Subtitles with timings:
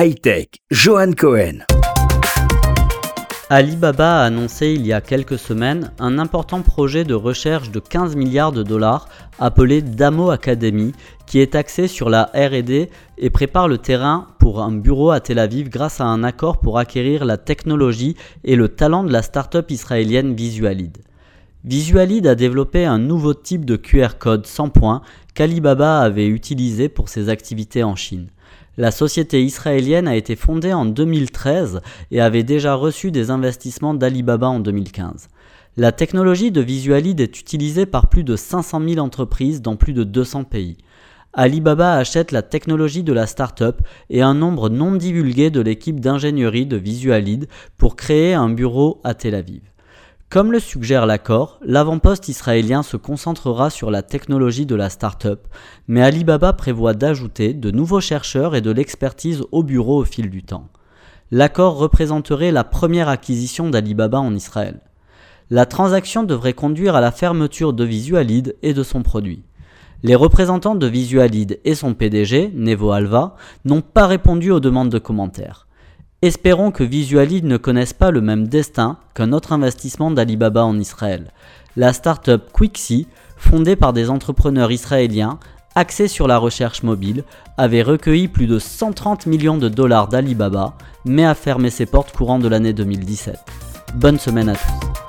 [0.00, 1.64] Hightech, Johan Cohen.
[3.50, 8.14] Alibaba a annoncé il y a quelques semaines un important projet de recherche de 15
[8.14, 9.08] milliards de dollars
[9.40, 10.92] appelé Damo Academy
[11.26, 12.88] qui est axé sur la RD
[13.18, 16.78] et prépare le terrain pour un bureau à Tel Aviv grâce à un accord pour
[16.78, 20.98] acquérir la technologie et le talent de la start-up israélienne Visualid.
[21.64, 25.02] Visualid a développé un nouveau type de QR code sans points
[25.34, 28.28] qu'Alibaba avait utilisé pour ses activités en Chine.
[28.78, 31.80] La société israélienne a été fondée en 2013
[32.12, 35.26] et avait déjà reçu des investissements d'Alibaba en 2015.
[35.76, 40.04] La technologie de Visualid est utilisée par plus de 500 000 entreprises dans plus de
[40.04, 40.76] 200 pays.
[41.32, 46.66] Alibaba achète la technologie de la start-up et un nombre non divulgué de l'équipe d'ingénierie
[46.66, 49.62] de Visualid pour créer un bureau à Tel Aviv.
[50.30, 55.46] Comme le suggère l'accord, l'avant-poste israélien se concentrera sur la technologie de la start-up,
[55.86, 60.42] mais Alibaba prévoit d'ajouter de nouveaux chercheurs et de l'expertise au bureau au fil du
[60.42, 60.68] temps.
[61.30, 64.80] L'accord représenterait la première acquisition d'Alibaba en Israël.
[65.48, 69.44] La transaction devrait conduire à la fermeture de Visualid et de son produit.
[70.02, 74.98] Les représentants de Visualid et son PDG, Nevo Alva, n'ont pas répondu aux demandes de
[74.98, 75.67] commentaires.
[76.20, 81.32] Espérons que Visualid ne connaisse pas le même destin qu'un autre investissement d'Alibaba en Israël.
[81.76, 82.50] La start-up
[83.36, 85.38] fondée par des entrepreneurs israéliens
[85.78, 87.22] axés sur la recherche mobile,
[87.56, 92.40] avait recueilli plus de 130 millions de dollars d'Alibaba, mais a fermé ses portes courant
[92.40, 93.38] de l'année 2017.
[93.94, 95.07] Bonne semaine à tous.